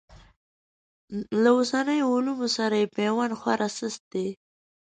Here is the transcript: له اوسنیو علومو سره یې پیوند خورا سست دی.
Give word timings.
له 1.41 1.49
اوسنیو 1.57 2.09
علومو 2.17 2.47
سره 2.57 2.75
یې 2.81 2.91
پیوند 2.95 3.33
خورا 3.39 3.69
سست 3.77 4.01
دی. 4.13 4.27